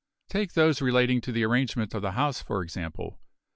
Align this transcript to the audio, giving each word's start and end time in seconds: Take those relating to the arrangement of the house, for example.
Take 0.29 0.53
those 0.53 0.81
relating 0.81 1.21
to 1.21 1.31
the 1.31 1.43
arrangement 1.45 1.93
of 1.93 2.01
the 2.01 2.13
house, 2.13 2.41
for 2.41 2.63
example. 2.63 3.19